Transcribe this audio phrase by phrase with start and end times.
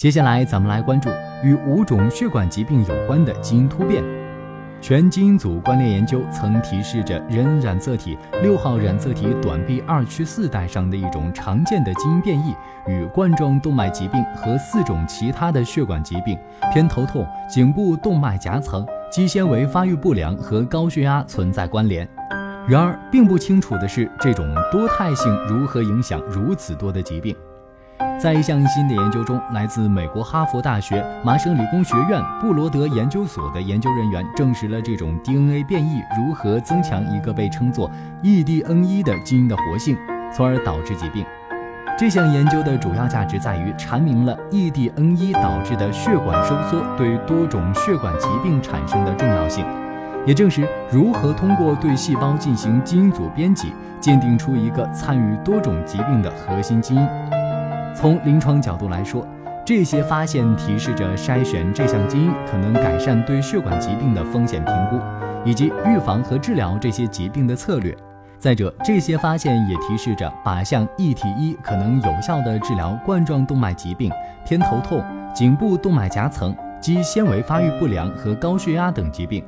[0.00, 1.10] 接下来，咱们来关注
[1.44, 4.02] 与五种血管疾病有关的基因突变。
[4.80, 12.54] 全基因组关联研究曾提示着人染色体六号染色体短臂二区四带上的一种常见的基因变异
[12.86, 16.38] 与冠状动脉疾病和四种其他的血管疾病、
[16.72, 22.08] 偏头痛、颈部动脉夹层、肌纤维发育不良和高血压存在关联。
[22.66, 27.36] 然而，并不清楚的是，这种多态性如何影响如此多的疾病。
[28.18, 37.90] 在一项新的研究中，来自美国哈佛大学、麻省理工学院布罗德研究所的研究人员证实了这种 DNA 变异如何增强一个被称作
[38.22, 39.96] eDNE 的基因的活性，
[40.34, 41.24] 从而导致疾病。
[41.98, 49.64] 这项研究的主要价值在于阐明了 eDNE 导致的血管收缩对多种血管疾病产生的重要性，
[50.26, 57.08] 也证实如何通过对细胞进行基因组编辑，鉴定出一个参与多种疾病的核心基因。
[57.94, 59.26] 从临床角度来说，
[59.64, 64.98] 这些发现提示着筛选这项基因可能改善对血管疾病的风险评估，
[65.44, 67.96] 以及预防和治疗这些疾病的策略。
[68.38, 74.10] 再者，这些发现也提示着靶向异体一可能有效的治疗冠状动脉疾病、
[74.46, 79.44] 偏头痛、颈部动脉夹层、肌纤维发育不良和高血压等疾病。